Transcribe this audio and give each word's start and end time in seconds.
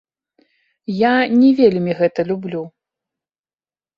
А 0.93 0.95
я 0.99 1.11
не 1.41 1.51
вельмі 1.59 1.91
гэта 2.01 2.19
люблю. 2.31 2.63